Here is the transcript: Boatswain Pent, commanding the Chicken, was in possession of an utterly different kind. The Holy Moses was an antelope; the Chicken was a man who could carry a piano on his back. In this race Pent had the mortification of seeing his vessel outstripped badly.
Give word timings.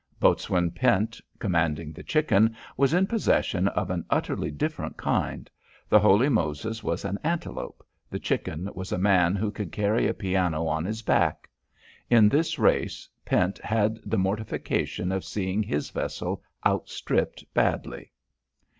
Boatswain 0.19 0.71
Pent, 0.71 1.21
commanding 1.37 1.93
the 1.93 2.01
Chicken, 2.01 2.55
was 2.75 2.91
in 2.91 3.05
possession 3.05 3.67
of 3.67 3.91
an 3.91 4.03
utterly 4.09 4.49
different 4.49 4.97
kind. 4.97 5.47
The 5.87 5.99
Holy 5.99 6.27
Moses 6.27 6.83
was 6.83 7.05
an 7.05 7.19
antelope; 7.23 7.85
the 8.09 8.17
Chicken 8.17 8.67
was 8.73 8.91
a 8.91 8.97
man 8.97 9.35
who 9.35 9.51
could 9.51 9.71
carry 9.71 10.07
a 10.07 10.13
piano 10.15 10.65
on 10.65 10.85
his 10.85 11.03
back. 11.03 11.47
In 12.09 12.29
this 12.29 12.57
race 12.57 13.07
Pent 13.25 13.59
had 13.59 13.99
the 14.03 14.17
mortification 14.17 15.11
of 15.11 15.23
seeing 15.23 15.61
his 15.61 15.91
vessel 15.91 16.41
outstripped 16.65 17.45
badly. 17.53 18.11